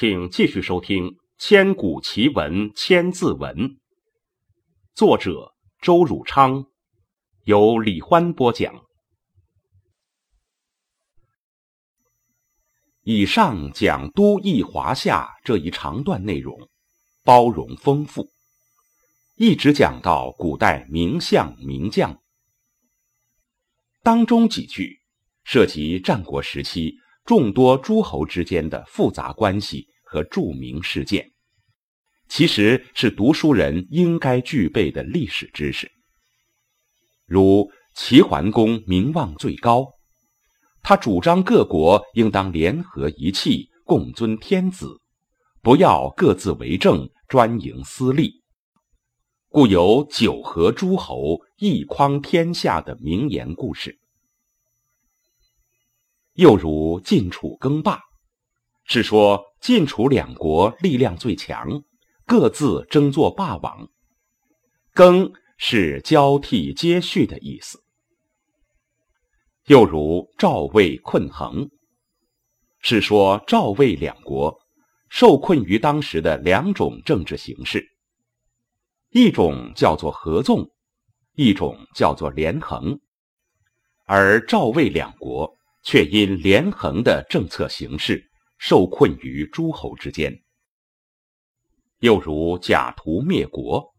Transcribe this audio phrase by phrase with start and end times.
[0.00, 3.54] 请继续收听《千古奇文千字文》，
[4.94, 6.64] 作者周汝昌，
[7.44, 8.74] 由李欢播讲。
[13.02, 16.58] 以上讲都邑华夏这一长段内容，
[17.22, 18.30] 包容丰富，
[19.36, 22.18] 一直讲到古代名相名将，
[24.02, 25.02] 当中几句
[25.44, 26.94] 涉及战国时期
[27.26, 29.89] 众多诸侯之间的复杂关系。
[30.10, 31.30] 和著名事件，
[32.28, 35.88] 其实是读书人应该具备的历史知识。
[37.26, 39.86] 如齐桓公名望最高，
[40.82, 45.00] 他主张各国应当联合一气，共尊天子，
[45.62, 48.42] 不要各自为政，专营私利，
[49.46, 54.00] 故有“九合诸侯，一匡天下”的名言故事。
[56.32, 58.09] 又如晋楚更霸。
[58.92, 61.84] 是说晋楚两国力量最强，
[62.26, 63.88] 各自争做霸王。
[64.92, 67.84] 更是交替接续的意思。
[69.66, 71.70] 又如赵魏困衡，
[72.80, 74.58] 是说赵魏两国
[75.08, 77.86] 受困于当时的两种政治形势，
[79.10, 80.68] 一种叫做合纵，
[81.36, 82.98] 一种叫做连横，
[84.06, 85.48] 而赵魏两国
[85.84, 88.26] 却因连横的政策形势。
[88.62, 90.42] 受困于诸侯之间，
[92.00, 93.94] 又如假途灭国，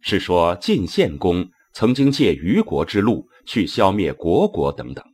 [0.00, 5.04] 是说晋献公曾经借虞国之路去消灭虢国等等。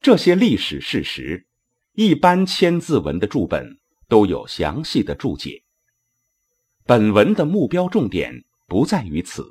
[0.00, 1.48] 这些历史事实，
[1.94, 5.64] 一般千字文的注本都有详细的注解。
[6.84, 9.44] 本文的目标重点不在于此，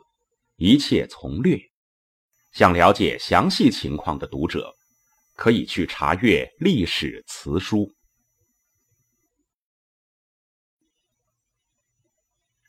[0.56, 1.60] 一切从略。
[2.54, 4.77] 想了解详细情况的读者。
[5.38, 7.94] 可以去查阅历史词书。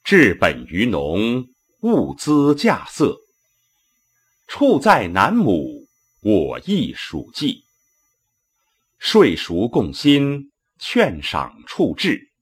[0.05, 1.49] 治本于农，
[1.81, 3.17] 物资稼穑。
[4.47, 5.89] 处在南亩，
[6.21, 7.65] 我亦属稷。
[8.99, 12.33] 税熟共薪，劝赏处置。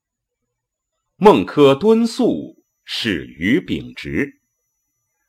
[1.15, 4.41] 孟轲敦素，始于秉直。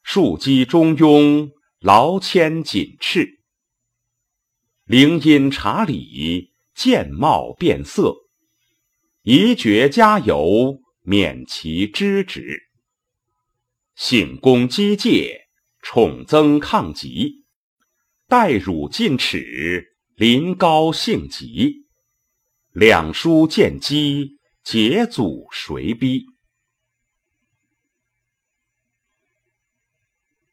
[0.03, 3.38] 庶几中庸，劳谦谨斥。
[4.89, 8.25] 灵音察理，见貌变色；
[9.21, 12.71] 宜绝加油，免其知止。
[13.95, 15.49] 信公积戒，
[15.83, 17.45] 宠增抗疾；
[18.29, 21.87] 待汝进齿，临高兴急。
[22.73, 26.25] 两书见机，节祖谁逼？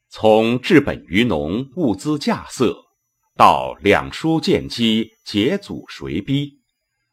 [0.10, 2.85] 从治本于农，物资稼穑。
[3.38, 6.62] 到两书见机，节祖随逼，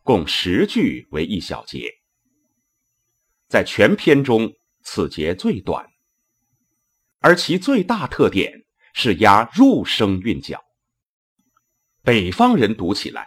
[0.04, 1.90] 共十句为一小节。
[3.48, 4.52] 在全篇中，
[4.84, 5.84] 此节最短，
[7.18, 8.52] 而其最大特点
[8.94, 10.62] 是押入声韵脚。
[12.02, 13.26] 北方人读起来，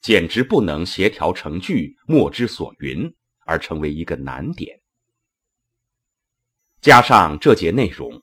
[0.00, 3.12] 简直不能协调成句，莫之所云，
[3.44, 4.80] 而成为一个难点。
[6.80, 8.22] 加上这节内容。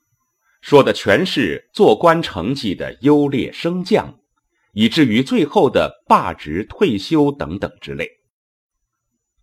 [0.64, 4.18] 说的全是做官成绩的优劣升降，
[4.72, 8.08] 以至于最后的罢职、退休等等之类。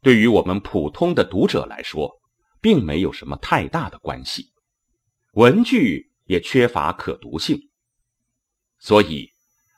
[0.01, 2.12] 对于我们普通的读者来说，
[2.59, 4.51] 并没有什么太大的关系，
[5.33, 7.69] 文句也缺乏可读性，
[8.79, 9.29] 所以，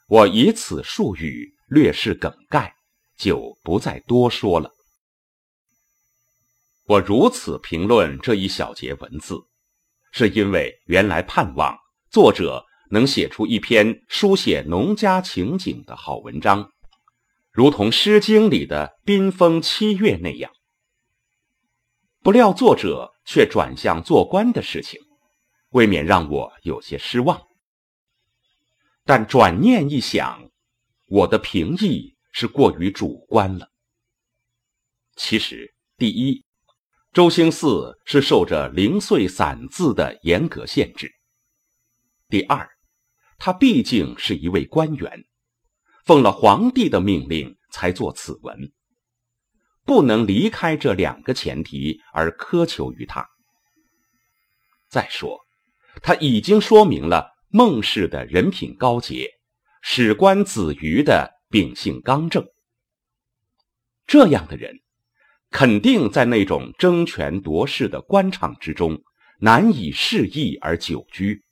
[0.07, 2.73] 我以此术语略示梗概，
[3.17, 4.71] 就不再多说了。
[6.85, 9.43] 我如此评论这一小节文字。
[10.13, 11.75] 是因为原来盼望
[12.11, 16.71] 作者能写出一篇书写农家情景的好文章，
[17.51, 20.51] 如同《诗经》里的“宾风七月”那样。
[22.21, 25.01] 不料作者却转向做官的事情，
[25.69, 27.41] 未免让我有些失望。
[29.05, 30.51] 但转念一想，
[31.07, 33.69] 我的评议是过于主观了。
[35.15, 36.45] 其实，第一，
[37.13, 41.09] 周兴嗣是受着零碎散字的严格限制；
[42.27, 42.67] 第二，
[43.37, 45.23] 他毕竟是一位官员，
[46.05, 48.73] 奉了皇帝的命令才作此文。
[49.85, 53.29] 不能离开这两个前提而苛求于他。
[54.89, 55.39] 再说，
[56.01, 59.29] 他已经说明了孟氏的人品高洁，
[59.83, 62.47] 史官子瑜的秉性刚正。
[64.07, 64.79] 这样的人，
[65.53, 68.99] 肯定在那种争权夺势的官场之中
[69.39, 71.43] 难以适意而久居。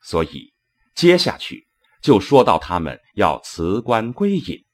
[0.00, 0.54] 所以，
[0.94, 1.66] 接下去
[2.00, 4.64] 就说到他们要辞官归隐。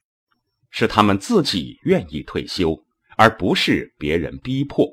[0.71, 2.85] 是他们自己愿意退休，
[3.17, 4.87] 而不是别人逼迫。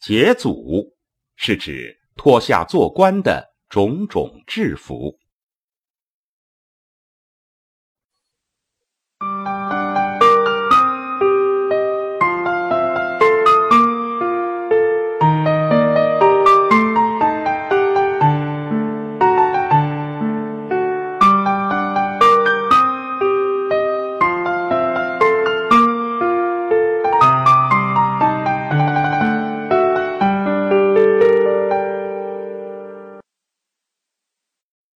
[0.00, 0.92] 解组
[1.36, 5.18] 是指脱下做官的种种制服。